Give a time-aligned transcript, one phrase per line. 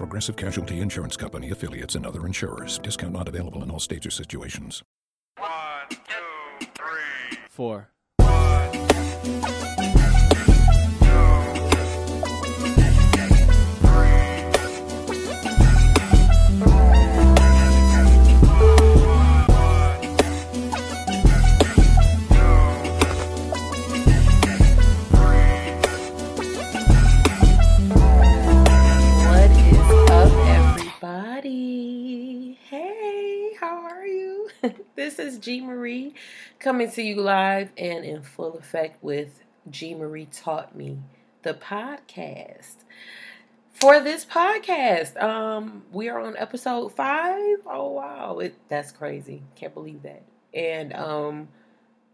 [0.00, 2.78] Progressive Casualty Insurance Company affiliates and other insurers.
[2.78, 4.82] Discount not available in all states or situations.
[5.36, 5.50] One,
[5.90, 7.38] two, three.
[7.50, 7.90] Four.
[34.94, 36.14] this is G Marie
[36.58, 40.98] coming to you live and in full effect with G Marie Taught Me,
[41.42, 42.76] the podcast.
[43.72, 47.58] For this podcast, um, we are on episode five.
[47.66, 49.42] Oh wow, it that's crazy.
[49.54, 50.22] Can't believe that.
[50.52, 51.48] And um,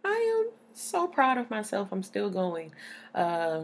[0.04, 1.88] I am so proud of myself.
[1.90, 2.72] I'm still going.
[3.14, 3.62] Uh,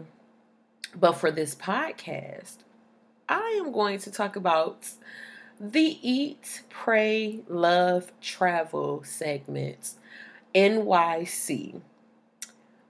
[0.95, 2.57] but for this podcast,
[3.29, 4.89] I am going to talk about
[5.63, 9.91] the Eat, Pray, Love, Travel segment,
[10.53, 11.79] NYC.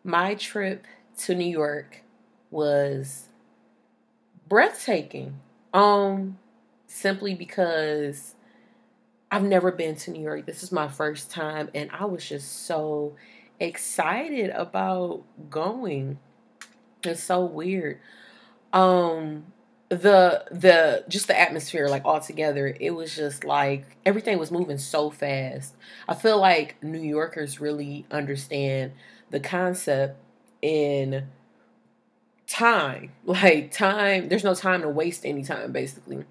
[0.04, 0.86] My trip
[1.20, 2.02] to New York
[2.50, 3.30] was
[4.50, 5.40] breathtaking.
[5.72, 6.40] Um,
[6.88, 8.34] simply because
[9.32, 10.48] I've never been to New York.
[10.48, 13.16] This is my first time, and I was just so
[13.60, 16.18] excited about going.
[17.04, 18.00] It's so weird.
[18.72, 19.53] Um,
[19.96, 24.78] the the just the atmosphere like all together it was just like everything was moving
[24.78, 25.76] so fast.
[26.08, 28.94] I feel like new yorkers really understand
[29.32, 30.20] the concept
[30.62, 31.28] in
[32.48, 33.12] time.
[33.26, 36.24] Like time there's no time to waste any time basically.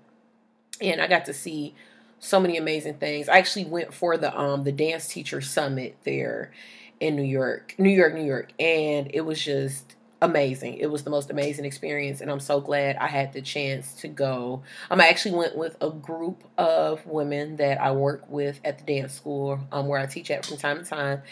[0.80, 1.74] And i got to see
[2.18, 3.28] so many amazing things.
[3.28, 6.52] I actually went for the um the dance teacher summit there
[7.00, 8.52] in new york new york new york.
[8.60, 10.74] And it was just amazing.
[10.74, 14.08] It was the most amazing experience, and I'm so glad I had the chance to
[14.08, 14.62] go.
[14.90, 18.84] Um, I actually went with a group of women that I work with at the
[18.84, 21.22] dance school, um, where I teach at from time to time,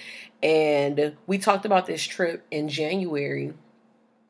[0.43, 3.55] and we talked about this trip in January.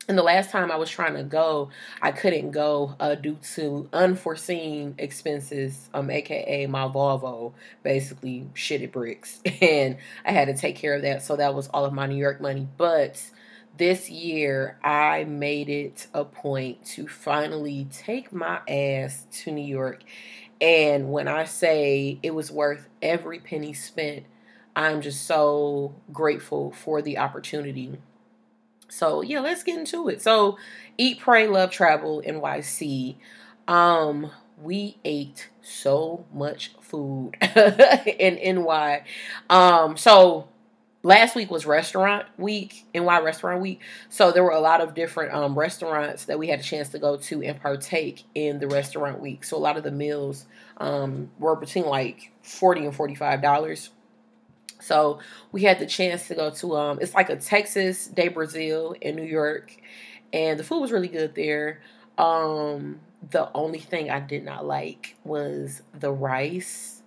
[0.07, 1.69] And the last time I was trying to go,
[2.01, 9.39] I couldn't go uh, due to unforeseen expenses, um, aka my Volvo basically shitted bricks,
[9.61, 11.23] and I had to take care of that.
[11.23, 13.23] So that was all of my New York money, but
[13.81, 20.03] this year I made it a point to finally take my ass to New York.
[20.61, 24.25] And when I say it was worth every penny spent,
[24.75, 27.97] I'm just so grateful for the opportunity.
[28.87, 30.21] So, yeah, let's get into it.
[30.21, 30.59] So,
[30.99, 33.15] Eat, Pray, Love, Travel, NYC.
[33.67, 34.29] Um,
[34.61, 37.31] we ate so much food
[38.19, 39.03] in NY.
[39.49, 40.49] Um, so
[41.03, 43.81] last week was restaurant week, NY restaurant week.
[44.09, 46.99] So there were a lot of different um, restaurants that we had a chance to
[46.99, 49.43] go to and partake in the restaurant week.
[49.43, 50.45] So a lot of the meals
[50.77, 53.89] um, were between like forty and forty five dollars.
[54.79, 55.19] So
[55.51, 59.15] we had the chance to go to um, it's like a Texas de Brazil in
[59.15, 59.75] New York,
[60.33, 61.81] and the food was really good there.
[62.17, 67.00] Um, the only thing I did not like was the rice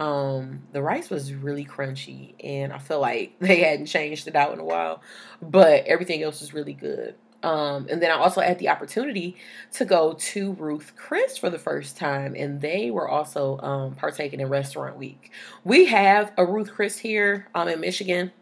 [0.00, 4.52] um, the rice was really crunchy, and I feel like they hadn't changed it out
[4.52, 5.02] in a while,
[5.42, 7.14] but everything else was really good.
[7.42, 9.36] Um, and then I also had the opportunity
[9.72, 14.40] to go to Ruth Chris for the first time, and they were also um, partaking
[14.40, 15.30] in Restaurant Week.
[15.64, 18.32] We have a Ruth Chris here um, in Michigan.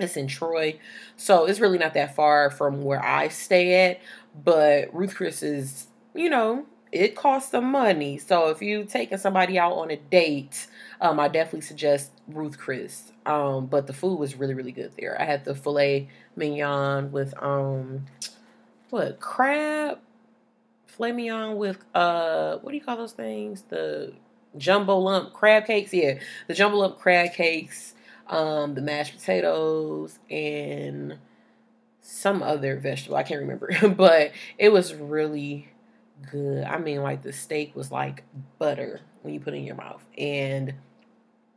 [0.00, 0.78] It's in Troy,
[1.16, 4.00] so it's really not that far from where I stay at.
[4.44, 8.18] But Ruth Chris is, you know, it costs some money.
[8.18, 10.66] So if you're taking somebody out on a date,
[11.00, 13.12] um, I definitely suggest Ruth Chris.
[13.24, 15.20] Um, but the food was really, really good there.
[15.20, 18.06] I had the filet mignon with um,
[18.90, 19.98] what crab
[20.86, 23.62] filet mignon with uh, what do you call those things?
[23.68, 24.12] The
[24.56, 25.92] jumbo lump crab cakes.
[25.92, 27.94] Yeah, the jumbo lump crab cakes.
[28.26, 31.16] Um, the mashed potatoes and
[32.02, 33.16] some other vegetable.
[33.16, 35.68] I can't remember, but it was really
[36.30, 36.64] good.
[36.64, 38.24] I mean, like the steak was like
[38.58, 40.74] butter when you put it in your mouth, and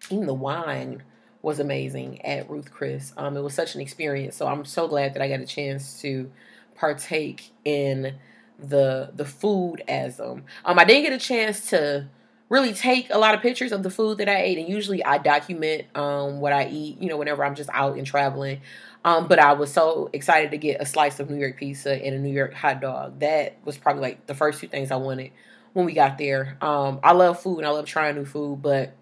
[0.10, 1.04] even the wine
[1.42, 3.14] was amazing at Ruth Chris.
[3.18, 4.36] Um, it was such an experience.
[4.36, 6.32] So I'm so glad that I got a chance to
[6.76, 8.16] partake in
[8.60, 12.08] the the food as um um I didn't get a chance to
[12.50, 15.18] really take a lot of pictures of the food that I ate, and usually I
[15.20, 17.02] document um, what I eat.
[17.02, 18.60] You know, whenever I'm just out and traveling.
[19.04, 22.14] Um, but I was so excited to get a slice of New York pizza and
[22.14, 23.20] a New York hot dog.
[23.20, 25.32] That was probably like the first two things I wanted
[25.74, 26.58] when we got there.
[26.62, 28.94] Um, I love food and I love trying new food, but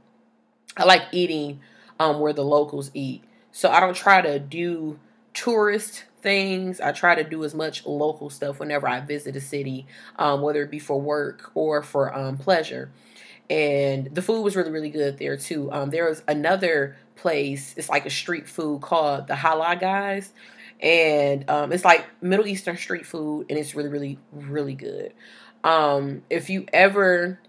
[0.77, 1.60] I like eating
[2.00, 3.24] um, where the locals eat.
[3.51, 5.00] So I don't try to do
[5.33, 6.80] tourist things.
[6.81, 9.86] I try to do as much local stuff whenever I visit a city,
[10.18, 12.92] um, whether it be for work or for um, pleasure.
[13.50, 15.71] And the food was really, really good there too.
[15.71, 20.31] Um, there was another place, it's like a street food called the Halal Guys.
[20.81, 25.13] And um, it's like Middle Eastern street food, and it's really, really, really good.
[25.63, 27.39] Um, if you ever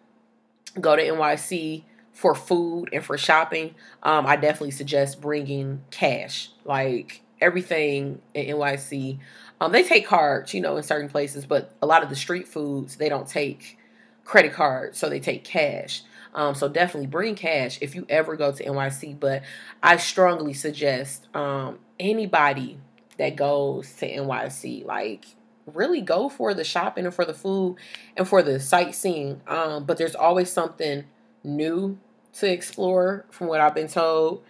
[0.81, 1.85] go to NYC
[2.21, 6.51] for food and for shopping, um, I definitely suggest bringing cash.
[6.67, 9.19] Like everything in NYC.
[9.59, 12.47] Um, they take cards, you know, in certain places, but a lot of the street
[12.47, 13.79] foods they don't take
[14.25, 16.03] credit cards, so they take cash.
[16.35, 19.19] Um, so definitely bring cash if you ever go to NYC.
[19.19, 19.43] But
[19.83, 22.77] I strongly suggest um, anybody
[23.17, 25.25] that goes to NYC, like
[25.65, 27.77] really go for the shopping and for the food
[28.15, 29.41] and for the sightseeing.
[29.47, 31.05] Um, but there's always something
[31.43, 31.99] new
[32.35, 34.45] to explore from what I've been told.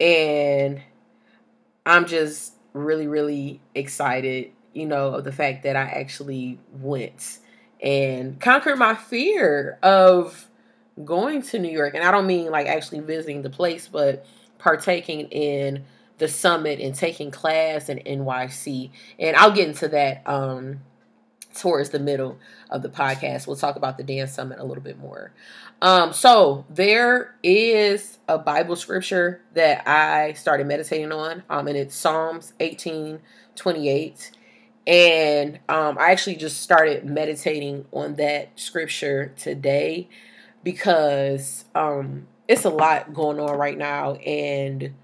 [0.00, 0.80] And
[1.84, 7.38] I'm just really, really excited, you know, of the fact that I actually went
[7.82, 10.48] and conquered my fear of
[11.04, 11.94] going to New York.
[11.94, 14.26] And I don't mean like actually visiting the place, but
[14.58, 15.84] partaking in
[16.18, 18.90] the summit and taking class in NYC.
[19.18, 20.80] And I'll get into that um,
[21.54, 22.38] towards the middle
[22.70, 23.46] of the podcast.
[23.46, 25.32] We'll talk about the dance summit a little bit more.
[25.80, 31.94] Um, so there is a Bible scripture that I started meditating on, um, and it's
[31.94, 33.20] Psalms 18
[33.54, 34.32] 28.
[34.86, 40.08] And um, I actually just started meditating on that scripture today
[40.64, 44.94] because um, it's a lot going on right now, and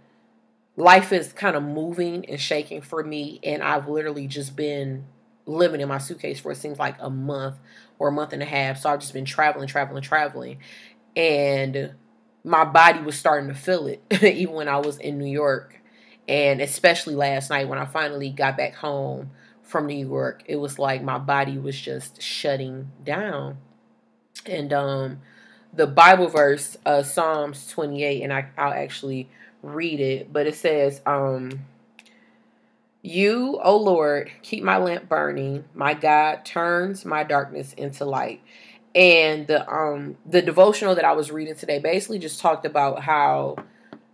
[0.76, 3.38] life is kind of moving and shaking for me.
[3.44, 5.04] And I've literally just been
[5.46, 7.56] living in my suitcase for it seems like a month
[7.98, 8.80] or a month and a half.
[8.80, 10.58] So I've just been traveling, traveling, traveling.
[11.16, 11.94] And
[12.44, 15.80] my body was starting to feel it even when I was in New York.
[16.28, 19.30] And especially last night when I finally got back home
[19.62, 23.58] from New York, it was like my body was just shutting down.
[24.46, 25.20] And um
[25.72, 29.28] the Bible verse, uh Psalms 28, and I, I'll actually
[29.62, 31.64] read it, but it says, um,
[33.04, 35.64] you, O Lord, keep my lamp burning.
[35.74, 38.40] My God turns my darkness into light.
[38.94, 43.56] And the um the devotional that I was reading today basically just talked about how,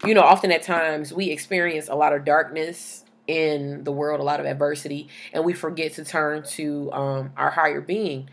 [0.05, 4.25] you know, often at times we experience a lot of darkness in the world, a
[4.25, 8.29] lot of adversity, and we forget to turn to um our higher being.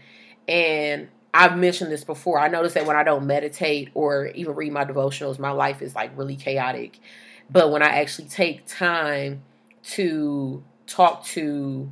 [0.48, 2.39] And I've mentioned this before.
[2.39, 5.94] I notice that when I don't meditate or even read my devotionals, my life is
[5.94, 7.00] like really chaotic.
[7.48, 9.44] But when I actually take time
[9.91, 11.91] to talk to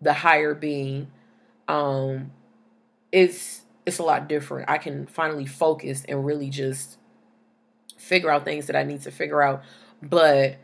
[0.00, 1.08] the higher being
[1.68, 2.30] um
[3.12, 4.68] it's it's a lot different.
[4.68, 6.98] I can finally focus and really just
[7.96, 9.62] figure out things that i need to figure out.
[10.02, 10.56] But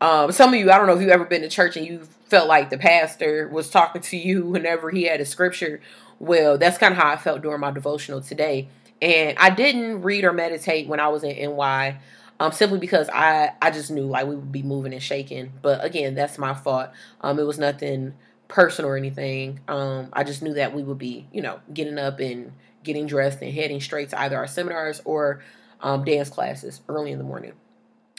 [0.00, 2.00] um some of you i don't know if you've ever been to church and you
[2.26, 5.80] felt like the pastor was talking to you whenever he had a scripture.
[6.18, 8.68] Well that's kind of how i felt during my devotional today.
[9.02, 12.00] And i didn't read or meditate when i was in ny
[12.40, 15.52] um, simply because I I just knew like we would be moving and shaking.
[15.62, 16.90] But again, that's my fault.
[17.20, 18.14] Um, it was nothing
[18.48, 19.60] personal or anything.
[19.68, 23.42] Um, I just knew that we would be, you know, getting up and getting dressed
[23.42, 25.42] and heading straight to either our seminars or
[25.80, 27.52] um, dance classes early in the morning.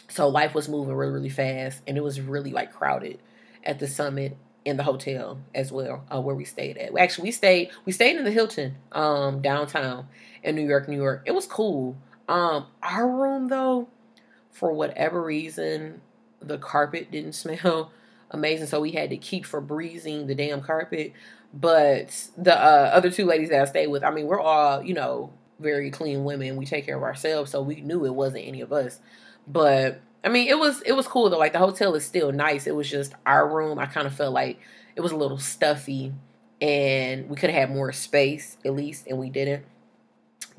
[0.10, 3.20] So life was moving really, really fast, and it was really like crowded
[3.63, 6.98] at the summit in the hotel as well, uh, where we stayed at.
[6.98, 10.08] Actually, we stayed we stayed in the Hilton um, downtown
[10.43, 11.24] in New York, New York.
[11.25, 11.98] It was cool.
[12.27, 13.88] Um, our room though,
[14.51, 16.01] for whatever reason,
[16.41, 17.91] the carpet didn't smell
[18.32, 21.13] amazing, so we had to keep for breezing the damn carpet.
[21.53, 24.94] But the uh, other two ladies that I stayed with, I mean, we're all, you
[24.94, 26.56] know, very clean women.
[26.56, 29.00] We take care of ourselves, so we knew it wasn't any of us.
[29.48, 31.39] But I mean, it was it was cool though.
[31.39, 32.68] Like the hotel is still nice.
[32.68, 33.79] It was just our room.
[33.79, 34.60] I kind of felt like
[34.96, 36.13] it was a little stuffy,
[36.62, 39.65] and we could have had more space at least, and we didn't.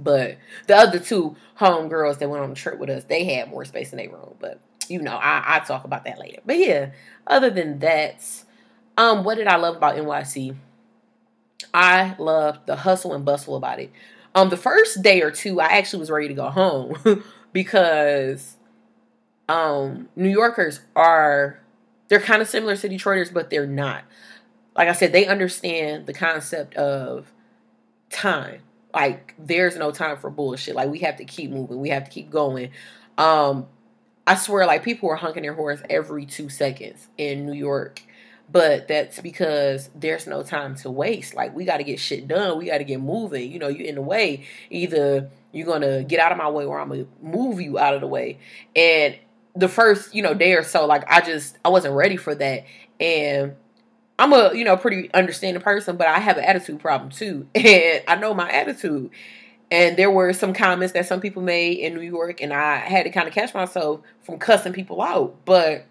[0.03, 3.65] But the other two homegirls that went on the trip with us, they had more
[3.65, 4.35] space in their room.
[4.39, 6.41] But you know, I I talk about that later.
[6.45, 6.91] But yeah,
[7.27, 8.25] other than that,
[8.97, 10.57] um, what did I love about NYC?
[11.73, 13.93] I loved the hustle and bustle about it.
[14.35, 18.57] Um, the first day or two, I actually was ready to go home because
[19.49, 21.61] um New Yorkers are
[22.09, 24.05] they're kind of similar to Detroiters, but they're not.
[24.77, 27.33] Like I said, they understand the concept of
[28.11, 30.75] time Like there's no time for bullshit.
[30.75, 31.81] Like we have to keep moving.
[31.81, 32.71] We have to keep going.
[33.19, 33.67] Um,
[34.27, 38.03] I swear, like people were honking their horns every two seconds in New York.
[38.53, 41.35] But that's because there's no time to waste.
[41.35, 42.59] Like we got to get shit done.
[42.59, 43.51] We got to get moving.
[43.51, 44.45] You know, you in the way.
[44.71, 48.01] Either you're gonna get out of my way, or I'm gonna move you out of
[48.01, 48.39] the way.
[48.75, 49.17] And
[49.55, 52.65] the first, you know, day or so, like I just I wasn't ready for that.
[52.99, 53.55] And
[54.21, 57.49] I'm a, you know, pretty understanding person, but I have an attitude problem too.
[57.55, 59.11] And I know my attitude.
[59.71, 63.05] And there were some comments that some people made in New York, and I had
[63.05, 65.37] to kind of catch myself from cussing people out.
[65.47, 65.87] But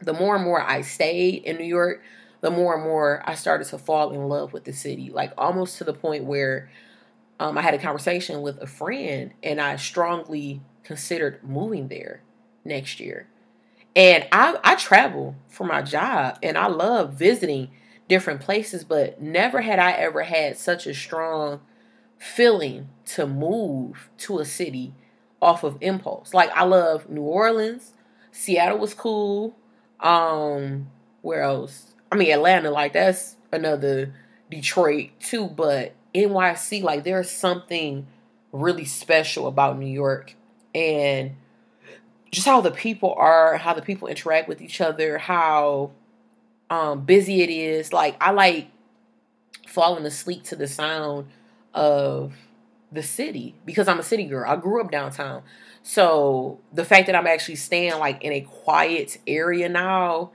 [0.00, 2.02] the more and more I stayed in New York,
[2.40, 5.10] the more and more I started to fall in love with the city.
[5.10, 6.70] Like almost to the point where
[7.38, 12.22] um, I had a conversation with a friend, and I strongly considered moving there
[12.64, 13.28] next year.
[13.96, 17.70] And I, I travel for my job and I love visiting
[18.08, 21.60] different places, but never had I ever had such a strong
[22.18, 24.94] feeling to move to a city
[25.40, 26.34] off of impulse.
[26.34, 27.92] Like I love New Orleans,
[28.32, 29.56] Seattle was cool.
[30.00, 30.90] Um,
[31.22, 31.94] where else?
[32.10, 34.14] I mean Atlanta, like that's another
[34.50, 38.06] Detroit too, but NYC, like there's something
[38.52, 40.34] really special about New York
[40.74, 41.36] and
[42.34, 45.92] just how the people are, how the people interact with each other, how
[46.70, 47.92] um, busy it is.
[47.92, 48.68] Like I like
[49.68, 51.26] falling asleep to the sound
[51.72, 52.34] of
[52.92, 54.48] the city because I'm a city girl.
[54.48, 55.42] I grew up downtown.
[55.82, 60.30] So the fact that I'm actually staying like in a quiet area now,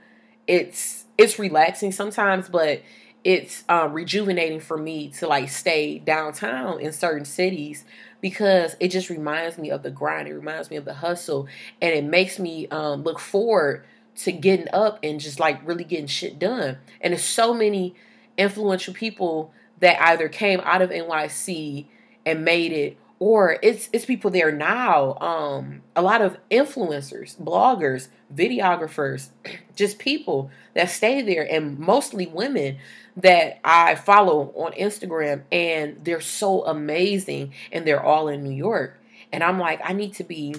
[0.46, 2.82] it's it's relaxing sometimes, but
[3.24, 7.84] it's um, rejuvenating for me to like stay downtown in certain cities
[8.20, 10.28] because it just reminds me of the grind.
[10.28, 11.48] It reminds me of the hustle,
[11.80, 13.84] and it makes me um, look forward
[14.16, 16.78] to getting up and just like really getting shit done.
[17.00, 17.94] And there's so many
[18.36, 21.86] influential people that either came out of NYC
[22.26, 28.08] and made it or it's it's people there now um a lot of influencers bloggers
[28.34, 29.28] videographers
[29.76, 32.78] just people that stay there and mostly women
[33.16, 39.00] that I follow on Instagram and they're so amazing and they're all in New York.
[39.32, 40.56] And I'm like I need to be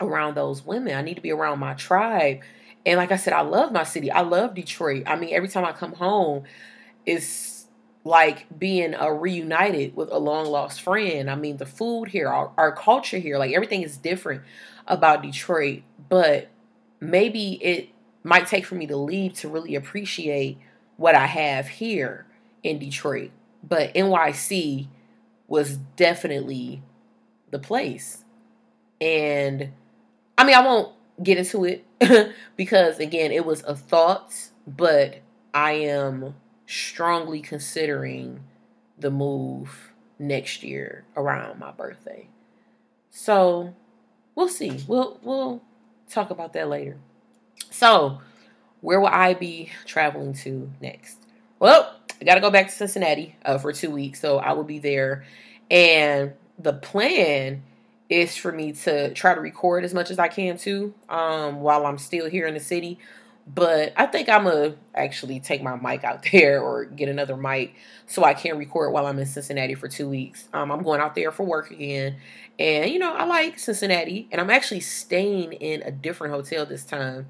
[0.00, 0.96] around those women.
[0.96, 2.40] I need to be around my tribe.
[2.86, 4.10] And like I said I love my city.
[4.10, 5.04] I love Detroit.
[5.06, 6.44] I mean every time I come home
[7.06, 7.53] it's
[8.04, 11.30] like being uh, reunited with a long lost friend.
[11.30, 14.42] I mean, the food here, our, our culture here, like everything is different
[14.86, 16.48] about Detroit, but
[17.00, 17.88] maybe it
[18.22, 20.58] might take for me to leave to really appreciate
[20.98, 22.26] what I have here
[22.62, 23.30] in Detroit.
[23.66, 24.88] But NYC
[25.48, 26.82] was definitely
[27.50, 28.24] the place.
[29.00, 29.72] And
[30.36, 30.92] I mean, I won't
[31.22, 31.86] get into it
[32.56, 34.34] because, again, it was a thought,
[34.66, 35.20] but
[35.54, 36.34] I am
[36.66, 38.40] strongly considering
[38.98, 42.28] the move next year around my birthday.
[43.10, 43.74] So
[44.34, 44.84] we'll see.
[44.86, 45.62] We'll we'll
[46.08, 46.96] talk about that later.
[47.70, 48.20] So
[48.80, 51.18] where will I be traveling to next?
[51.58, 54.64] Well, I got to go back to Cincinnati uh, for two weeks, so I will
[54.64, 55.24] be there.
[55.70, 57.62] And the plan
[58.08, 61.86] is for me to try to record as much as I can too, um, while
[61.86, 62.98] I'm still here in the city.
[63.46, 67.74] But I think I'm gonna actually take my mic out there or get another mic
[68.06, 70.48] so I can record while I'm in Cincinnati for two weeks.
[70.52, 72.16] Um, I'm going out there for work again,
[72.58, 76.84] and you know I like Cincinnati, and I'm actually staying in a different hotel this
[76.84, 77.26] time.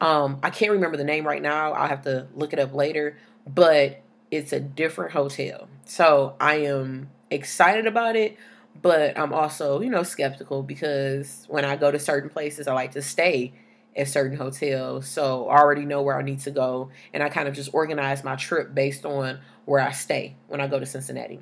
[0.00, 1.72] Um, I can't remember the name right now.
[1.72, 3.16] I'll have to look it up later,
[3.46, 5.68] but it's a different hotel.
[5.86, 8.36] So I am excited about it,
[8.80, 12.92] but I'm also, you know, skeptical because when I go to certain places, I like
[12.92, 13.52] to stay
[13.96, 15.08] at certain hotels.
[15.08, 16.90] So I already know where I need to go.
[17.12, 20.66] And I kind of just organize my trip based on where I stay when I
[20.66, 21.40] go to Cincinnati.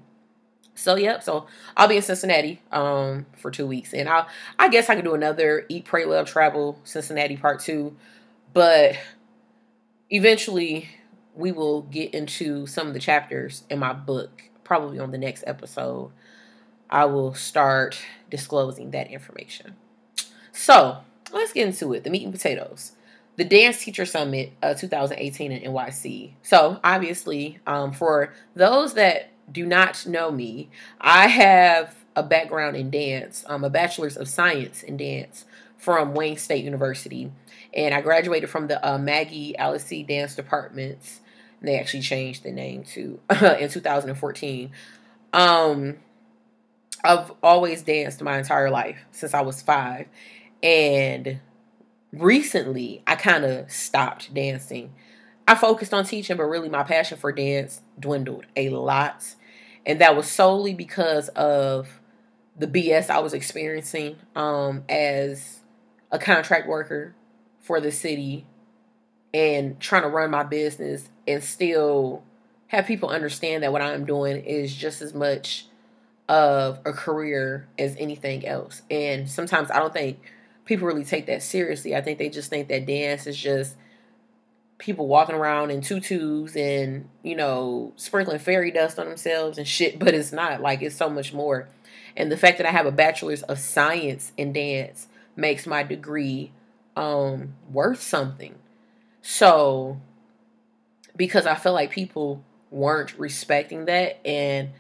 [0.75, 3.95] So yep, so I'll be in Cincinnati um for two weeks.
[3.95, 4.27] And I
[4.59, 7.97] I guess I could do another Eat, Pray, Love, Travel Cincinnati part two.
[8.53, 8.97] But
[10.11, 10.89] eventually
[11.35, 15.45] we will get into some of the chapters in my book, probably on the next
[15.47, 16.11] episode.
[16.89, 17.99] I will start
[18.31, 19.77] disclosing that information.
[20.53, 20.99] So
[21.37, 22.05] let's get into it.
[22.05, 22.93] The meat and potatoes.
[23.37, 26.33] The Dance Teacher Summit uh, 2018 in NYC.
[26.43, 32.91] So, obviously, um, for those that do not know me, I have a background in
[32.91, 35.45] dance, um, a bachelor's of science in dance
[35.77, 37.31] from Wayne State University.
[37.75, 41.21] And I graduated from the uh, Maggie Allesee Dance Departments.
[41.61, 43.21] They actually changed the name to
[43.61, 44.71] in 2014.
[45.33, 45.97] Um,
[47.05, 50.07] I've always danced my entire life since I was five.
[50.63, 51.41] And
[52.13, 54.95] recently, I kind of stopped dancing.
[55.49, 59.35] I focused on teaching, but really my passion for dance dwindled a lot.
[59.85, 62.01] And that was solely because of
[62.59, 65.61] the BS I was experiencing um, as
[66.11, 67.15] a contract worker
[67.61, 68.47] for the city
[69.35, 72.23] and trying to run my business and still
[72.69, 75.67] have people understand that what I'm doing is just as much
[76.29, 78.83] of a career as anything else.
[78.91, 80.19] And sometimes I don't think
[80.67, 81.97] people really take that seriously.
[81.97, 83.77] I think they just think that dance is just
[84.79, 89.99] people walking around in tutus and, you know, sprinkling fairy dust on themselves and shit,
[90.01, 90.61] but it's not.
[90.61, 91.69] Like it's so much more.
[92.17, 96.53] And the fact that I have a bachelor's of science in dance makes my degree
[96.97, 98.57] um worth something.
[99.23, 100.01] So
[101.15, 104.71] because I feel like people weren't respecting that and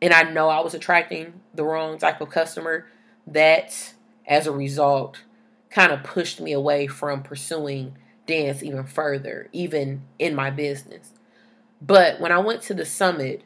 [0.00, 2.86] and I know I was attracting the wrong type of customer
[3.26, 3.94] that
[4.26, 5.20] as a result
[5.70, 7.96] kind of pushed me away from pursuing
[8.26, 11.12] dance even further even in my business.
[11.80, 13.42] But when I went to the summit,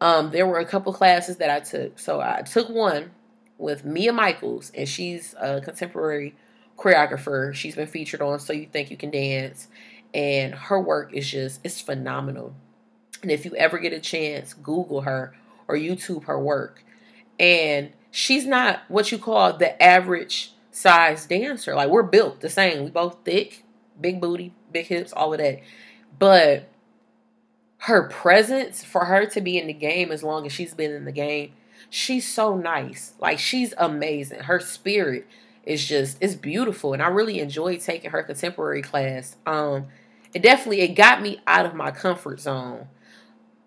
[0.00, 1.98] um, there were a couple classes that I took.
[1.98, 3.12] So I took one
[3.58, 6.34] with Mia Michaels, and she's a contemporary
[6.76, 7.54] choreographer.
[7.54, 9.68] She's been featured on So You Think You Can Dance,
[10.12, 12.54] and her work is just it's phenomenal.
[13.22, 15.34] And if you ever get a chance, Google her
[15.68, 16.84] or YouTube her work.
[17.38, 21.74] And she's not what you call the average size dancer.
[21.74, 22.84] Like we're built the same.
[22.84, 23.64] We both thick,
[24.00, 25.60] big booty, big hips, all of that.
[26.18, 26.68] But
[27.78, 31.04] her presence for her to be in the game as long as she's been in
[31.04, 31.52] the game,
[31.90, 33.14] she's so nice.
[33.20, 34.40] Like she's amazing.
[34.40, 35.26] Her spirit
[35.62, 39.36] is just it's beautiful and I really enjoyed taking her contemporary class.
[39.46, 39.86] Um
[40.34, 42.88] it definitely it got me out of my comfort zone.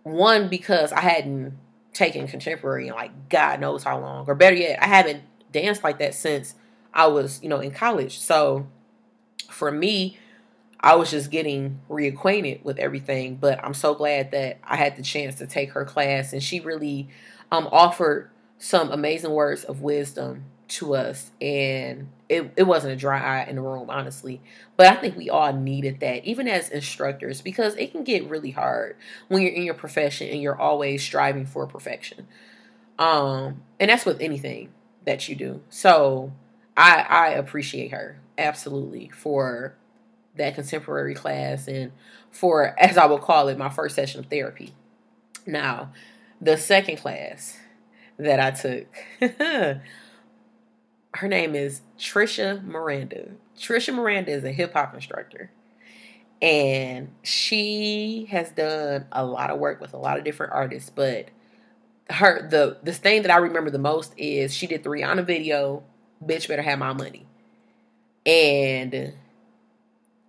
[0.03, 1.57] One because I hadn't
[1.93, 5.23] taken contemporary in like God knows how long, or better yet, I haven't
[5.53, 6.53] danced like that since
[6.97, 8.19] I was, you know, in college.
[8.19, 8.67] So
[9.49, 10.17] for me,
[10.79, 13.35] I was just getting reacquainted with everything.
[13.35, 16.59] But I'm so glad that I had the chance to take her class, and she
[16.59, 17.07] really
[17.51, 23.19] um, offered some amazing words of wisdom to us and it, it wasn't a dry
[23.19, 24.41] eye in the room honestly
[24.75, 28.51] but i think we all needed that even as instructors because it can get really
[28.51, 28.97] hard
[29.29, 32.27] when you're in your profession and you're always striving for perfection
[32.99, 34.69] um and that's with anything
[35.05, 36.33] that you do so
[36.77, 39.75] i i appreciate her absolutely for
[40.35, 41.91] that contemporary class and
[42.31, 44.73] for as i will call it my first session of therapy
[45.45, 45.91] now
[46.39, 47.57] the second class
[48.17, 49.81] that i took
[51.17, 53.29] her name is Tricia Miranda.
[53.57, 55.51] Tricia Miranda is a hip hop instructor.
[56.41, 61.29] And she has done a lot of work with a lot of different artists, but
[62.11, 65.83] her the the thing that I remember the most is she did the Rihanna video,
[66.25, 67.25] Bitch Better Have My Money.
[68.25, 69.13] And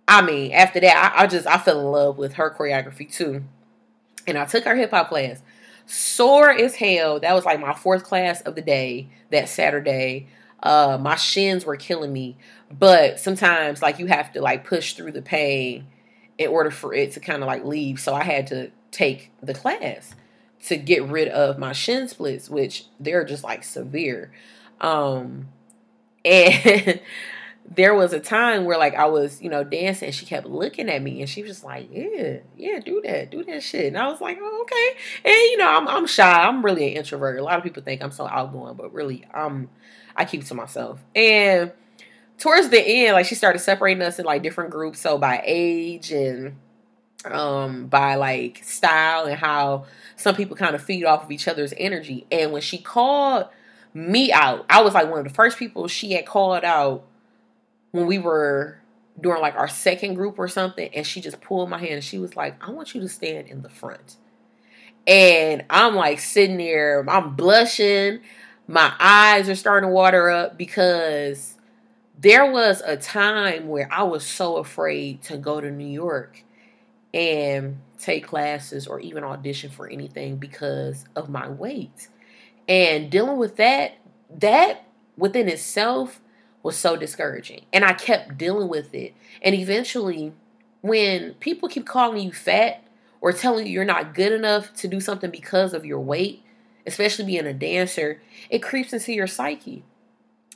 [0.07, 3.43] I mean, after that, I, I just I fell in love with her choreography too.
[4.25, 5.41] And I took her hip hop class.
[5.85, 7.19] Sore as hell.
[7.19, 10.27] That was like my fourth class of the day that Saturday.
[10.61, 12.35] Uh, my shins were killing me,
[12.69, 15.87] but sometimes like you have to like push through the pain
[16.37, 17.99] in order for it to kind of like leave.
[17.99, 20.15] So I had to take the class
[20.65, 24.31] to get rid of my shin splits, which they're just like severe.
[24.81, 25.47] Um,
[26.25, 26.99] and
[27.75, 30.89] there was a time where like I was, you know, dancing and she kept looking
[30.89, 33.85] at me and she was just like, Yeah, yeah, do that, do that shit.
[33.85, 34.99] And I was like, Oh, okay.
[35.25, 36.47] And you know, I'm I'm shy.
[36.47, 37.39] I'm really an introvert.
[37.39, 39.69] A lot of people think I'm so outgoing, but really I'm
[40.15, 40.99] I keep to myself.
[41.15, 41.71] And
[42.37, 44.99] towards the end, like she started separating us in like different groups.
[44.99, 46.55] So by age and
[47.25, 51.73] um by like style and how some people kind of feed off of each other's
[51.77, 52.25] energy.
[52.31, 53.47] And when she called
[53.93, 57.05] me out, I was like one of the first people she had called out
[57.91, 58.79] when we were
[59.19, 60.89] doing like our second group or something.
[60.93, 63.47] And she just pulled my hand and she was like, I want you to stand
[63.47, 64.17] in the front.
[65.07, 68.21] And I'm like sitting there, I'm blushing
[68.69, 71.55] my eyes are starting to water up because
[72.19, 76.43] there was a time where I was so afraid to go to New York
[77.11, 82.09] and take classes or even audition for anything because of my weight.
[82.69, 83.97] And dealing with that,
[84.37, 84.85] that
[85.17, 86.21] within itself
[86.61, 87.65] was so discouraging.
[87.73, 89.15] And I kept dealing with it.
[89.41, 90.33] And eventually,
[90.81, 92.83] when people keep calling you fat
[93.21, 96.43] or telling you you're not good enough to do something because of your weight,
[96.85, 99.83] especially being a dancer, it creeps into your psyche.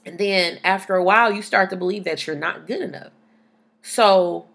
[0.06, 3.12] And then after a while, you start to believe that you're not good enough.
[3.82, 4.45] So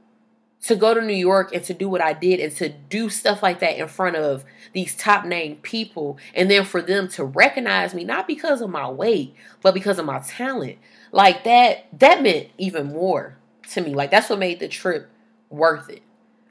[0.64, 3.42] to go to New York and to do what I did and to do stuff
[3.42, 7.94] like that in front of these top name people and then for them to recognize
[7.94, 10.79] me not because of my weight but because of my talent.
[11.12, 13.37] Like that that meant even more
[13.71, 13.94] to me.
[13.94, 15.11] Like that's what made the trip
[15.49, 16.03] worth it.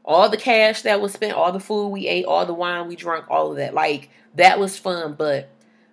[0.05, 2.95] All the cash that was spent, all the food we ate, all the wine we
[2.95, 3.73] drank, all of that.
[3.73, 5.49] Like that was fun, but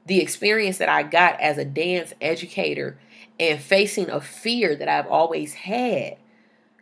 [0.07, 2.99] the experience that I got as a dance educator
[3.41, 6.17] and facing a fear that I've always had,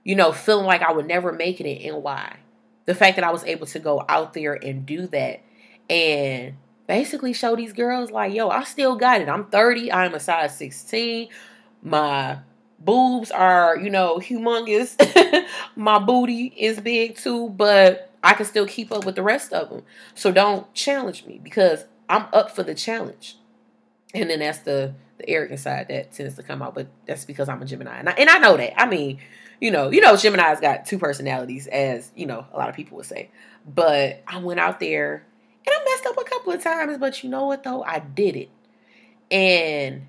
[0.04, 2.36] you know, feeling like I would never make it in NY.
[2.86, 5.40] The fact that I was able to go out there and do that
[5.88, 6.54] and
[6.86, 9.28] basically show these girls like, yo, I still got it.
[9.28, 11.28] I'm 30, I'm a size 16.
[11.82, 12.38] My
[12.78, 14.96] boobs are, you know, humongous.
[15.76, 19.70] My booty is big too, but I can still keep up with the rest of
[19.70, 19.82] them.
[20.14, 23.36] So don't challenge me because I'm up for the challenge.
[24.14, 27.48] And then that's the the arrogant side that tends to come out, but that's because
[27.48, 28.80] I'm a Gemini, and I, and I know that.
[28.80, 29.18] I mean,
[29.60, 32.96] you know, you know, Gemini's got two personalities, as you know, a lot of people
[32.96, 33.30] would say.
[33.66, 35.24] But I went out there
[35.64, 38.36] and I messed up a couple of times, but you know what though, I did
[38.36, 38.50] it,
[39.30, 40.06] and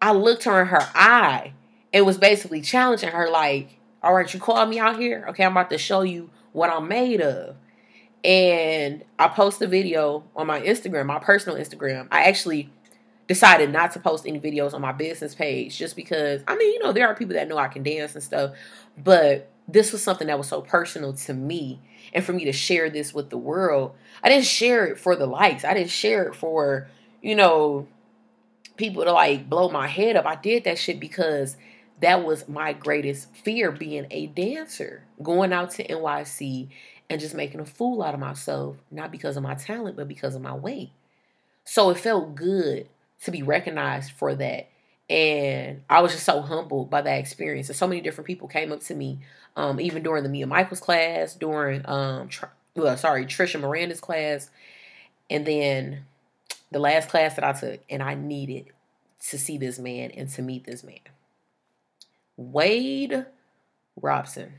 [0.00, 1.52] I looked her in her eye
[1.92, 5.44] and was basically challenging her, like, "All right, you called me out here, okay?
[5.44, 7.56] I'm about to show you what I'm made of."
[8.22, 12.06] And I post a video on my Instagram, my personal Instagram.
[12.10, 12.70] I actually
[13.30, 16.80] decided not to post any videos on my business page just because I mean, you
[16.80, 18.56] know, there are people that know I can dance and stuff,
[18.98, 21.78] but this was something that was so personal to me
[22.12, 23.94] and for me to share this with the world.
[24.20, 25.64] I didn't share it for the likes.
[25.64, 26.88] I didn't share it for,
[27.22, 27.86] you know,
[28.76, 30.26] people to like blow my head up.
[30.26, 31.56] I did that shit because
[32.00, 36.68] that was my greatest fear being a dancer, going out to NYC
[37.08, 40.34] and just making a fool out of myself, not because of my talent, but because
[40.34, 40.90] of my weight.
[41.62, 42.88] So it felt good
[43.24, 44.68] to be recognized for that.
[45.08, 47.68] And I was just so humbled by that experience.
[47.68, 49.18] And so many different people came up to me,
[49.56, 54.50] um, even during the Mia Michaels class, during, um, tr- well, sorry, Tricia Miranda's class.
[55.28, 56.04] And then
[56.70, 58.66] the last class that I took, and I needed
[59.28, 61.00] to see this man and to meet this man.
[62.36, 63.26] Wade
[64.00, 64.54] Robson.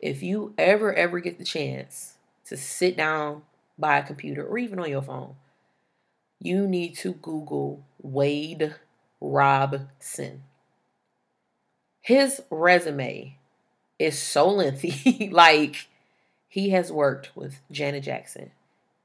[0.00, 2.14] If you ever, ever get the chance
[2.46, 3.42] to sit down
[3.78, 5.34] by a computer or even on your phone
[6.44, 8.74] you need to Google Wade
[9.18, 10.42] Robson.
[12.02, 13.38] His resume
[13.98, 15.28] is so lengthy.
[15.32, 15.88] like,
[16.46, 18.50] he has worked with Janet Jackson,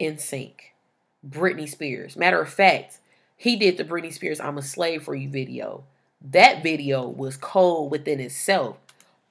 [0.01, 0.53] NSYNC,
[1.27, 2.17] Britney Spears.
[2.17, 2.97] Matter of fact,
[3.37, 5.85] he did the Britney Spears I'm a Slave for You video.
[6.21, 8.75] That video was cold within itself.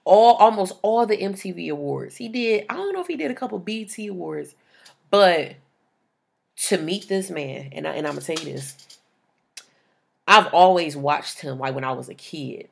[0.04, 2.16] All almost all the MTV awards.
[2.16, 4.54] He did, I don't know if he did a couple BT awards,
[5.10, 5.56] but
[6.64, 8.74] to meet this man, and I, and I'm gonna tell you this,
[10.26, 12.68] I've always watched him like when I was a kid,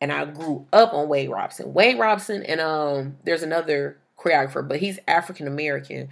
[0.00, 1.72] and I grew up on Wade Robson.
[1.72, 6.10] Wade Robson, and um, there's another choreographer, but he's African American,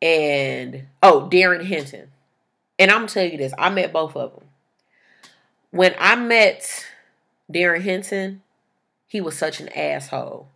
[0.00, 2.10] and oh, Darrin Henson.
[2.78, 4.44] And I'm gonna tell you this, I met both of them.
[5.70, 6.84] When I met
[7.50, 8.42] Darrin Henson,
[9.06, 10.48] he was such an asshole,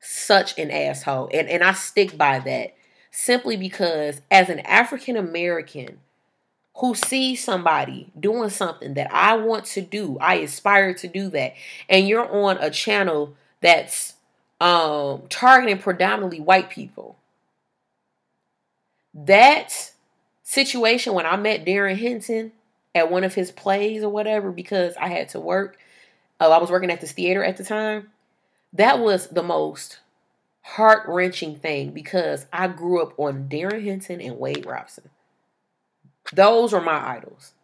[0.00, 2.74] such an asshole, and and I stick by that
[3.10, 5.98] simply because as an African American
[6.76, 11.54] who sees somebody doing something that I want to do, I aspire to do that,
[11.88, 14.14] and you're on a channel that's
[14.60, 17.16] um, targeting predominantly white people.
[19.12, 19.92] That
[20.42, 22.52] situation when I met Darrin Henson
[22.94, 25.76] at one of his plays or whatever, because I had to work,
[26.40, 28.10] uh, I was working at this theater at the time.
[28.72, 29.98] That was the most
[30.70, 35.10] heart wrenching thing because I grew up on Darrin Henson and Wade Robson.
[36.32, 37.54] Those are my idols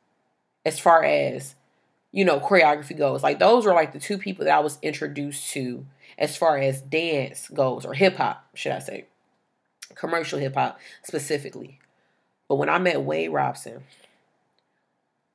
[0.64, 1.54] as far as,
[2.10, 3.22] you know, choreography goes.
[3.22, 5.86] Like, those were like the two people that I was introduced to
[6.18, 9.04] as far as dance goes, or hip hop, should I say,
[9.94, 11.78] commercial hip hop specifically.
[12.48, 13.84] But when I met Wade Robson,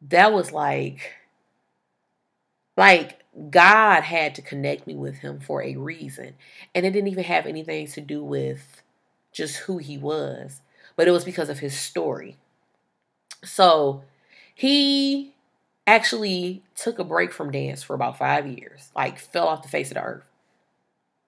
[0.09, 1.13] that was like,
[2.75, 6.33] like God had to connect me with him for a reason.
[6.75, 8.81] And it didn't even have anything to do with
[9.31, 10.61] just who he was,
[10.95, 12.35] but it was because of his story.
[13.43, 14.03] So
[14.53, 15.33] he
[15.87, 19.89] actually took a break from dance for about five years, like fell off the face
[19.89, 20.25] of the earth.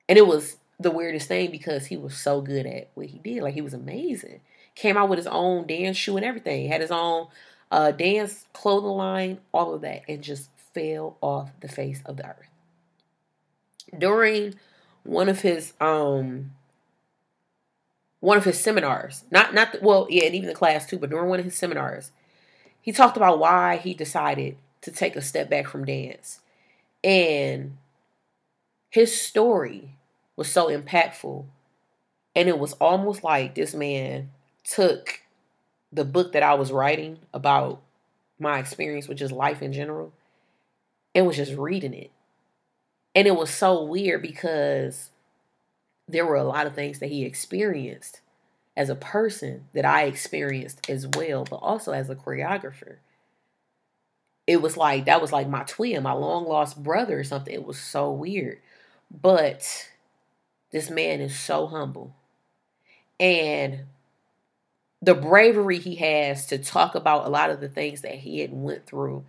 [0.10, 3.42] And it was the weirdest thing because he was so good at what he did.
[3.42, 4.42] Like he was amazing.
[4.76, 6.68] Came out with his own dance shoe and everything.
[6.68, 7.28] Had his own
[7.72, 12.27] uh, dance clothing line, all of that, and just fell off the face of the
[12.27, 12.49] earth.
[13.97, 14.55] During
[15.03, 16.51] one of his um
[18.19, 21.09] one of his seminars, not not the, well, yeah, and even the class too, but
[21.09, 22.12] during one of his seminars,
[22.81, 26.39] he talked about why he decided to take a step back from dance.
[27.03, 27.77] And
[28.89, 29.95] his story
[30.36, 31.45] was so impactful.
[32.36, 34.31] And it was almost like this man
[34.63, 35.21] took
[35.91, 37.81] the book that I was writing about
[38.39, 40.12] my experience with just life in general
[41.13, 42.12] and was just reading it.
[43.15, 45.12] And it was so weird because
[46.08, 48.21] there were a lot of things that he experienced
[48.76, 52.97] as a person that I experienced as well, but also as a choreographer.
[54.47, 57.54] It was like that was like my twin, my long lost brother or something.
[57.54, 58.60] It was so weird.
[59.10, 59.89] But
[60.71, 62.15] this man is so humble.
[63.19, 63.86] And
[65.02, 68.52] the bravery he has to talk about a lot of the things that he had
[68.52, 69.23] went through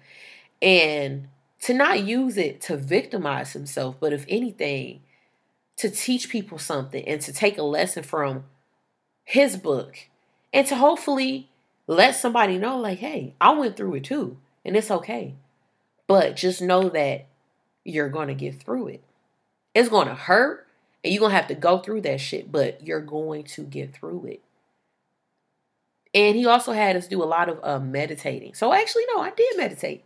[0.63, 1.29] and
[1.65, 5.01] to not use it to victimize himself, but if anything,
[5.79, 8.45] to teach people something and to take a lesson from
[9.25, 9.97] his book
[10.53, 11.49] and to hopefully
[11.87, 15.37] let somebody know, like, hey, I went through it too, and it's okay.
[16.07, 17.29] But just know that
[17.83, 19.03] you're going to get through it.
[19.75, 20.67] It's going to hurt,
[21.03, 23.95] and you're going to have to go through that shit, but you're going to get
[23.95, 24.43] through it.
[26.13, 28.53] And he also had us do a lot of uh, meditating.
[28.53, 30.05] So, actually, no, I did meditate.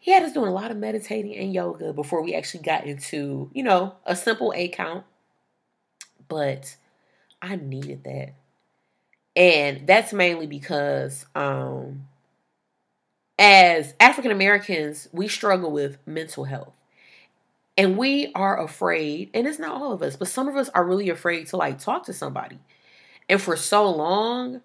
[0.00, 3.50] He had us doing a lot of meditating and yoga before we actually got into,
[3.52, 5.04] you know, a simple A count.
[6.26, 6.76] But
[7.42, 8.34] I needed that.
[9.36, 12.08] And that's mainly because um
[13.38, 16.74] as African Americans, we struggle with mental health.
[17.76, 20.84] And we are afraid, and it's not all of us, but some of us are
[20.84, 22.58] really afraid to like talk to somebody.
[23.28, 24.60] And for so long,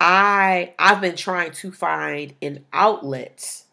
[0.00, 3.64] I I've been trying to find an outlet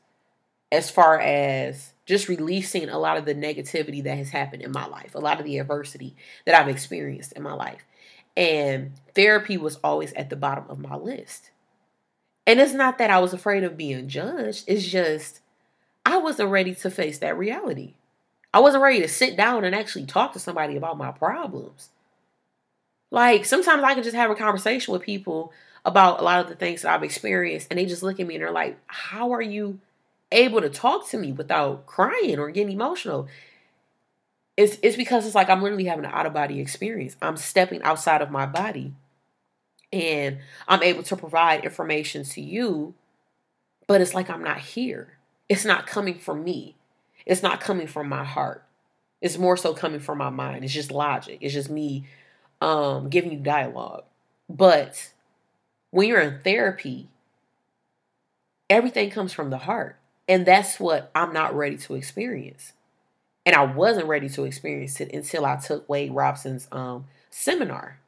[0.72, 4.86] as far as just releasing a lot of the negativity that has happened in my
[4.88, 7.84] life, a lot of the adversity that I've experienced in my life.
[8.36, 11.52] And therapy was always at the bottom of my list.
[12.46, 15.42] And it's not that I was afraid of being judged, it's just
[16.06, 17.96] I wasn't ready to face that reality.
[18.54, 21.90] I wasn't ready to sit down and actually talk to somebody about my problems.
[23.12, 25.52] Like sometimes I can just have a conversation with people
[25.84, 28.36] about a lot of the things that I've experienced, and they just look at me
[28.36, 29.80] and they're like, How are you
[30.32, 33.28] able to talk to me without crying or getting emotional?
[34.56, 37.16] It's it's because it's like I'm literally having an out of body experience.
[37.22, 38.94] I'm stepping outside of my body
[39.94, 42.94] and I'm able to provide information to you,
[43.88, 45.18] but it's like I'm not here.
[45.48, 46.76] It's not coming from me.
[47.26, 48.64] It's not coming from my heart.
[49.22, 50.64] It's more so coming from my mind.
[50.64, 51.40] It's just logic.
[51.42, 52.06] It's just me
[52.62, 54.04] um, giving you dialogue.
[54.50, 55.12] But
[55.92, 57.10] when you're in therapy,
[58.70, 59.98] everything comes from the heart.
[60.28, 62.74] And that's what I'm not ready to experience.
[63.46, 68.00] And I wasn't ready to experience it until I took Wade Robson's um, seminar.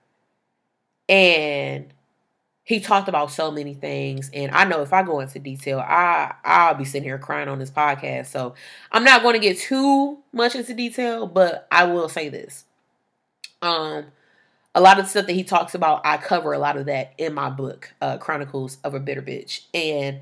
[1.07, 1.93] And
[2.69, 4.29] he talked about so many things.
[4.33, 7.57] And I know if I go into detail, I I'll be sitting here crying on
[7.57, 8.27] this podcast.
[8.27, 8.53] So
[8.91, 12.65] I'm not going to get too much into detail, but I will say this.
[13.61, 14.05] Um
[14.75, 17.33] a lot of stuff that he talks about, I cover a lot of that in
[17.33, 19.61] my book, uh, Chronicles of a Bitter Bitch.
[19.73, 20.19] And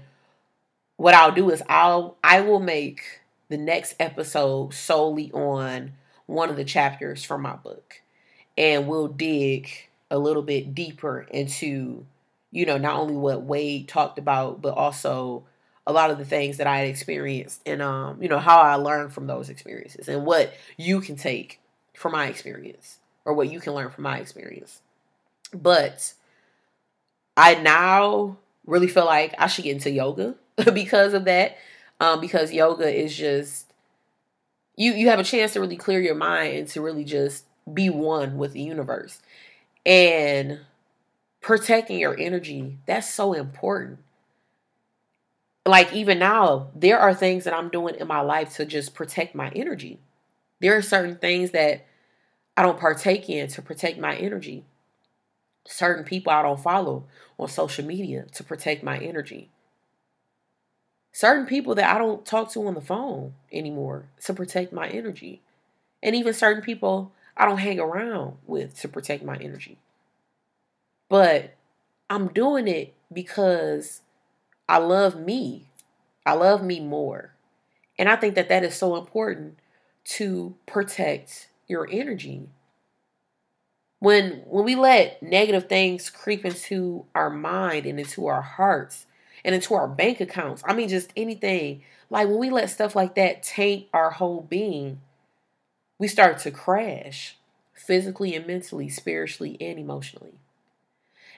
[0.97, 5.93] what I'll do is I'll I will make the next episode solely on
[6.25, 8.01] one of the chapters from my book.
[8.57, 9.69] And we'll dig
[10.11, 12.05] a little bit deeper into,
[12.51, 15.43] you know, not only what Wade talked about, but also
[15.85, 18.75] a lot of the things that I had experienced and um, you know, how I
[18.75, 21.61] learned from those experiences and what you can take
[21.93, 24.81] from my experience or what you can learn from my experience.
[25.53, 26.13] But
[27.37, 30.35] I now really feel like I should get into yoga
[30.73, 31.57] because of that.
[31.99, 33.73] Um, because yoga is just
[34.75, 37.89] you you have a chance to really clear your mind and to really just be
[37.89, 39.19] one with the universe.
[39.85, 40.59] And
[41.41, 43.99] protecting your energy, that's so important.
[45.65, 49.35] Like even now, there are things that I'm doing in my life to just protect
[49.35, 49.99] my energy.
[50.61, 51.85] There are certain things that
[52.55, 54.65] I don't partake in to protect my energy.
[55.67, 57.05] Certain people I don't follow
[57.37, 59.49] on social media to protect my energy.
[61.17, 65.41] Certain people that I don't talk to on the phone anymore to protect my energy.
[66.03, 69.79] And even certain people I don't hang around with to protect my energy.
[71.09, 71.55] But
[72.07, 74.01] I'm doing it because
[74.69, 75.69] I love me.
[76.23, 77.33] I love me more.
[77.97, 79.57] And I think that that is so important
[80.17, 82.47] to protect your energy.
[83.97, 89.06] When when we let negative things creep into our mind and into our hearts
[89.47, 93.15] and into our bank accounts, I mean just anything, like when we let stuff like
[93.15, 94.99] that taint our whole being,
[95.97, 97.37] we start to crash
[97.73, 100.33] physically and mentally, spiritually and emotionally.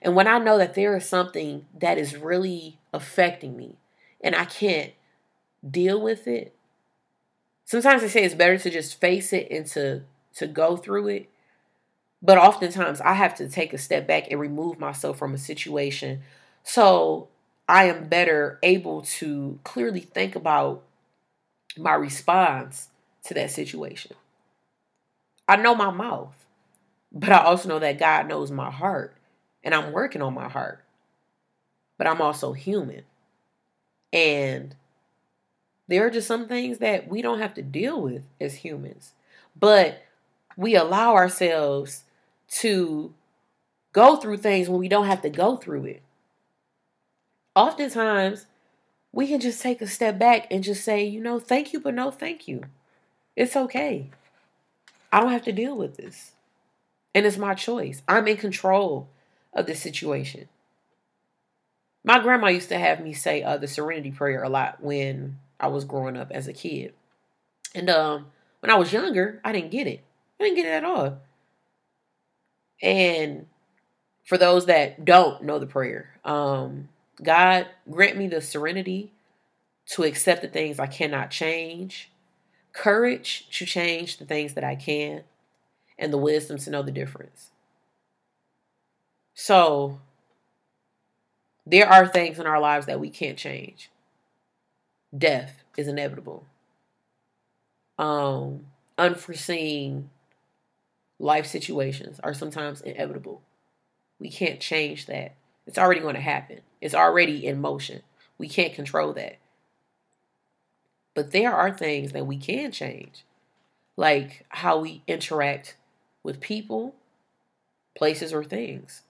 [0.01, 3.75] And when I know that there is something that is really affecting me
[4.21, 4.93] and I can't
[5.69, 6.55] deal with it,
[7.63, 10.01] sometimes I say it's better to just face it and to
[10.37, 11.29] to go through it.
[12.23, 16.23] But oftentimes I have to take a step back and remove myself from a situation
[16.63, 17.29] so
[17.69, 20.83] I am better able to clearly think about
[21.77, 22.89] my response
[23.25, 24.15] to that situation.
[25.47, 26.33] I know my mouth.
[27.11, 29.15] But I also know that God knows my heart
[29.63, 30.83] and I'm working on my heart.
[31.97, 33.03] But I'm also human.
[34.11, 34.75] And
[35.87, 39.13] there are just some things that we don't have to deal with as humans.
[39.59, 40.03] But
[40.57, 42.03] we allow ourselves
[42.49, 43.13] to
[43.93, 46.01] go through things when we don't have to go through it.
[47.59, 48.45] Oftentimes,
[49.11, 51.93] we can just take a step back and just say, you know, thank you, but
[51.93, 52.63] no thank you.
[53.35, 54.11] It's okay.
[55.11, 56.31] I don't have to deal with this.
[57.13, 58.01] And it's my choice.
[58.07, 59.09] I'm in control
[59.51, 60.47] of the situation.
[62.05, 65.67] My grandma used to have me say uh, the serenity prayer a lot when I
[65.67, 66.93] was growing up as a kid.
[67.75, 68.27] And um,
[68.61, 70.01] when I was younger, I didn't get it.
[70.39, 71.17] I didn't get it at all.
[72.81, 73.47] And
[74.23, 76.87] for those that don't know the prayer, um,
[77.21, 79.11] God grant me the serenity
[79.87, 82.11] to accept the things I cannot change,
[82.73, 85.23] courage to change the things that I can,
[85.97, 87.49] and the wisdom to know the difference.
[89.33, 89.99] So,
[91.65, 93.89] there are things in our lives that we can't change.
[95.15, 96.45] Death is inevitable.
[97.97, 98.65] Um,
[98.97, 100.09] unforeseen
[101.19, 103.41] life situations are sometimes inevitable.
[104.19, 105.35] We can't change that.
[105.67, 106.61] It's already going to happen.
[106.81, 108.01] It's already in motion.
[108.37, 109.37] We can't control that.
[111.13, 113.25] But there are things that we can change,
[113.97, 115.75] like how we interact
[116.23, 116.95] with people,
[117.97, 119.01] places, or things.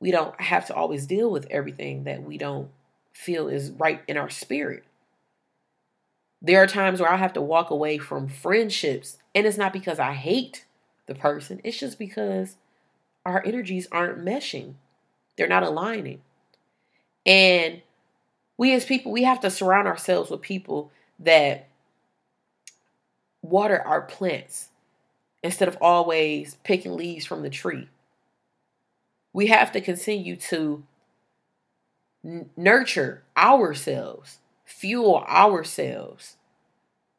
[0.00, 2.70] We don't have to always deal with everything that we don't
[3.12, 4.84] feel is right in our spirit.
[6.42, 9.98] There are times where I have to walk away from friendships, and it's not because
[9.98, 10.66] I hate
[11.06, 12.56] the person, it's just because
[13.24, 14.74] our energies aren't meshing,
[15.36, 16.20] they're not aligning.
[17.26, 17.82] And
[18.56, 21.68] we as people, we have to surround ourselves with people that
[23.42, 24.68] water our plants
[25.42, 27.88] instead of always picking leaves from the tree.
[29.32, 30.84] We have to continue to
[32.24, 36.36] n- nurture ourselves, fuel ourselves.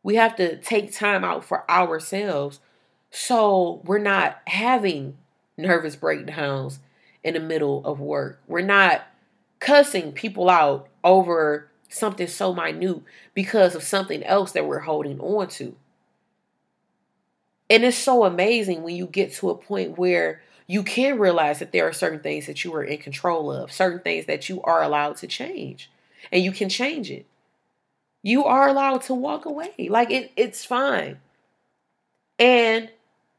[0.02, 2.60] We have to take time out for ourselves
[3.12, 5.18] so we're not having
[5.58, 6.80] nervous breakdowns
[7.26, 8.40] in the middle of work.
[8.48, 9.02] We're not
[9.60, 13.02] cussing people out over something so minute
[13.34, 15.76] because of something else that we're holding on to.
[17.68, 21.72] And it's so amazing when you get to a point where you can realize that
[21.72, 24.84] there are certain things that you are in control of, certain things that you are
[24.84, 25.90] allowed to change,
[26.32, 27.26] and you can change it.
[28.22, 29.88] You are allowed to walk away.
[29.90, 31.20] Like it, it's fine.
[32.38, 32.90] And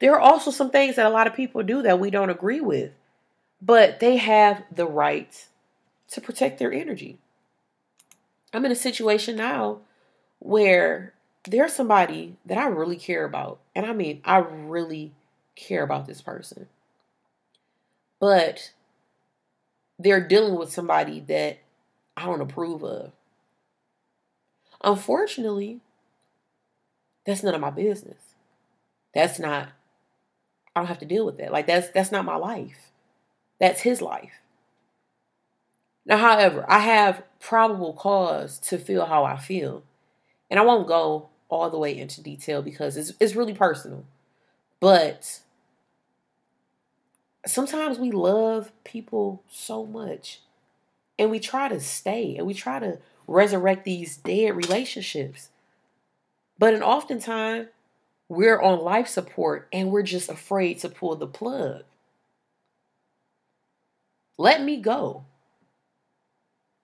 [0.01, 2.61] there are also some things that a lot of people do that we don't agree
[2.61, 2.91] with,
[3.67, 5.47] but they have the right
[6.09, 7.19] to protect their energy.
[8.55, 9.81] I'm in a situation now
[10.39, 13.59] where there's somebody that I really care about.
[13.75, 15.13] And I mean, I really
[15.57, 16.69] care about this person.
[18.21, 18.71] But
[19.99, 21.59] they're dealing with somebody that
[22.17, 23.11] I don't approve of.
[24.85, 25.81] Unfortunately,
[27.27, 28.35] that's none of my business.
[29.13, 29.71] That's not
[30.75, 31.51] I don't have to deal with that.
[31.51, 32.93] Like that's that's not my life.
[33.59, 34.33] That's his life.
[36.05, 39.83] Now, however, I have probable cause to feel how I feel.
[40.51, 44.05] And I won't go all the way into detail because it's, it's really personal.
[44.79, 45.41] But
[47.47, 50.41] sometimes we love people so much
[51.19, 55.49] and we try to stay and we try to resurrect these dead relationships.
[56.59, 57.69] But in oftentimes,
[58.29, 61.85] we're on life support and we're just afraid to pull the plug.
[64.39, 65.25] Let me go.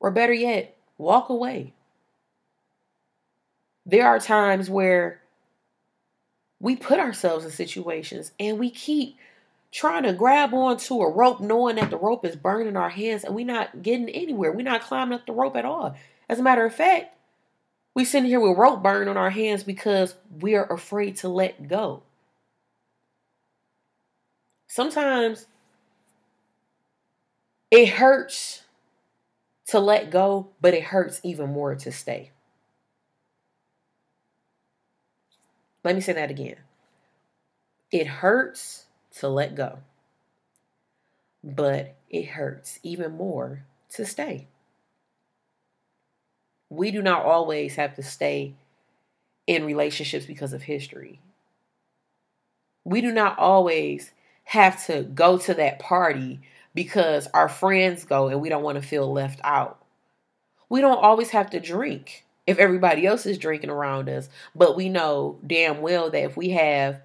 [0.00, 1.74] Or better yet, walk away
[3.84, 5.20] there are times where
[6.60, 9.16] we put ourselves in situations and we keep
[9.72, 13.34] trying to grab onto a rope knowing that the rope is burning our hands and
[13.34, 14.52] we're not getting anywhere.
[14.52, 15.96] We're not climbing up the rope at all.
[16.28, 17.16] As a matter of fact,
[17.94, 22.02] we're sitting here with rope burn on our hands because we're afraid to let go.
[24.68, 25.46] Sometimes
[27.72, 28.64] it hurts
[29.68, 32.30] to let go, but it hurts even more to stay.
[35.82, 36.56] Let me say that again.
[37.90, 38.84] It hurts
[39.16, 39.78] to let go,
[41.42, 43.64] but it hurts even more
[43.94, 44.48] to stay.
[46.68, 48.52] We do not always have to stay
[49.46, 51.20] in relationships because of history.
[52.84, 54.10] We do not always
[54.44, 56.42] have to go to that party
[56.74, 59.84] because our friends go and we don't want to feel left out.
[60.68, 64.28] We don't always have to drink if everybody else is drinking around us.
[64.54, 67.00] But we know damn well that if we have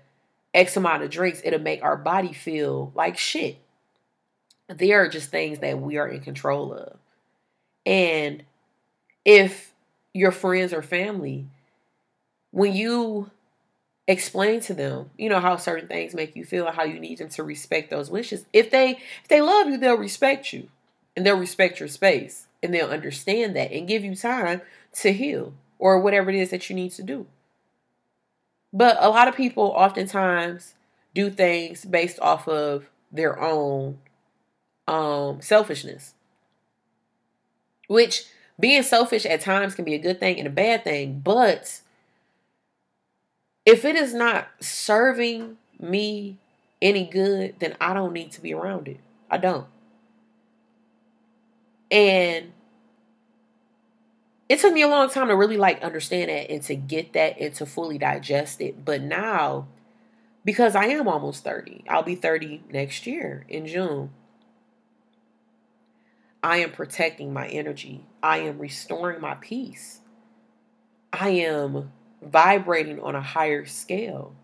[0.53, 3.57] X amount of drinks, it'll make our body feel like shit.
[4.69, 6.97] They are just things that we are in control of.
[7.85, 8.43] And
[9.23, 9.73] if
[10.13, 11.47] your friends or family,
[12.51, 13.29] when you
[14.07, 17.29] explain to them, you know, how certain things make you feel, how you need them
[17.29, 18.45] to respect those wishes.
[18.53, 20.69] If they if they love you, they'll respect you
[21.15, 24.61] and they'll respect your space and they'll understand that and give you time
[24.93, 27.27] to heal or whatever it is that you need to do.
[28.73, 30.73] But a lot of people oftentimes
[31.13, 33.97] do things based off of their own
[34.87, 36.13] um, selfishness,
[37.87, 38.25] which
[38.59, 41.21] being selfish at times can be a good thing and a bad thing.
[41.23, 41.81] But
[43.67, 46.37] if it is not serving me
[46.81, 49.01] any good, then I don't need to be around it.
[49.29, 49.67] I don't.
[51.91, 52.53] And
[54.47, 57.37] it took me a long time to really like understand that and to get that
[57.41, 58.85] and to fully digest it.
[58.85, 59.67] But now,
[60.45, 64.11] because I am almost 30, I'll be 30 next year in June.
[66.41, 68.05] I am protecting my energy.
[68.23, 69.99] I am restoring my peace.
[71.11, 71.91] I am
[72.29, 74.35] vibrating on a higher scale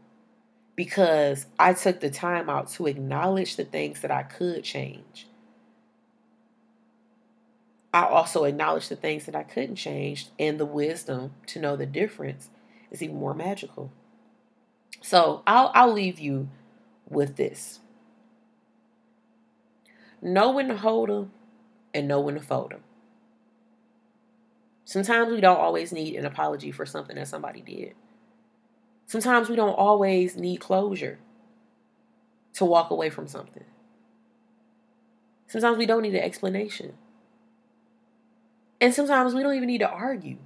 [0.76, 5.28] because I took the time out to acknowledge the things that I could change.
[7.94, 11.86] I also acknowledge the things that I couldn't change, and the wisdom to know the
[11.86, 12.50] difference
[12.90, 13.92] is even more magical.
[15.02, 16.50] So I'll, I'll leave you
[17.08, 17.80] with this
[20.24, 21.32] know when to hold them
[21.94, 22.84] and know when to fold them.
[24.94, 27.96] Sometimes we don't always need an apology for something that somebody did.
[29.08, 31.18] Sometimes we don't always need closure
[32.54, 33.64] to walk away from something.
[35.48, 36.94] Sometimes we don't need an explanation.
[38.80, 40.38] And sometimes we don't even need to argue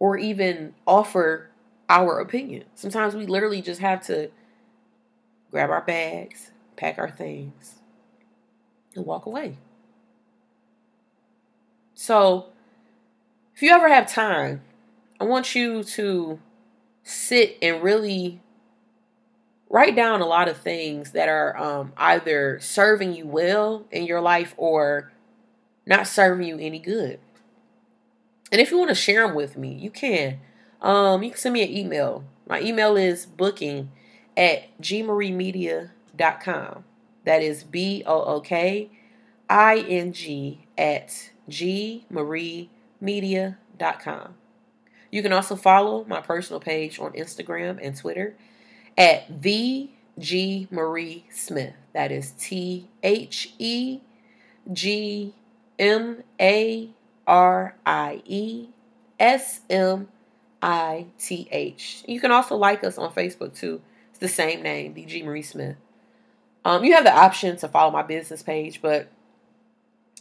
[0.00, 1.48] or even offer
[1.88, 2.64] our opinion.
[2.74, 4.32] Sometimes we literally just have to
[5.52, 7.76] grab our bags, pack our things,
[8.96, 9.58] and walk away.
[11.94, 12.51] So,
[13.62, 14.60] if you ever have time,
[15.20, 16.40] I want you to
[17.04, 18.40] sit and really
[19.70, 24.20] write down a lot of things that are um, either serving you well in your
[24.20, 25.12] life or
[25.86, 27.20] not serving you any good.
[28.50, 30.40] And if you want to share them with me, you can.
[30.80, 32.24] Um, you can send me an email.
[32.48, 33.92] My email is booking
[34.36, 36.84] at gmariemedia.com.
[37.24, 38.90] That is B O O K
[39.48, 41.30] I N G at
[43.02, 44.34] gmariemedia.com.
[45.10, 48.34] You can also follow my personal page on Instagram and Twitter
[48.96, 51.74] at the G Marie Smith.
[51.92, 54.00] That is T H E
[54.72, 55.34] G
[55.78, 56.90] M A
[57.26, 58.68] R I E
[59.20, 60.08] S M
[60.62, 62.04] I T H.
[62.06, 63.82] You can also like us on Facebook too.
[64.10, 65.76] It's the same name, the G Marie Smith.
[66.64, 69.08] Um, you have the option to follow my business page, but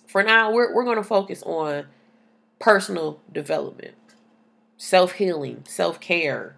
[0.07, 1.85] for now, we're, we're going to focus on
[2.61, 3.95] personal development,
[4.77, 6.55] self healing, self care,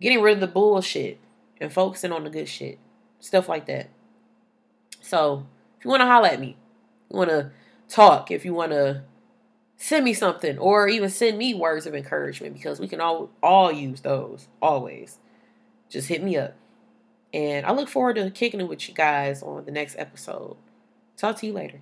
[0.00, 1.18] getting rid of the bullshit
[1.60, 2.78] and focusing on the good shit,
[3.18, 3.88] stuff like that.
[5.00, 5.46] So,
[5.78, 6.56] if you want to holler at me,
[7.10, 7.50] you want to
[7.88, 9.02] talk, if you want to
[9.76, 13.72] send me something or even send me words of encouragement because we can all all
[13.72, 15.18] use those always.
[15.88, 16.54] Just hit me up.
[17.32, 20.56] And I look forward to kicking it with you guys on the next episode.
[21.16, 21.80] Talk to you later.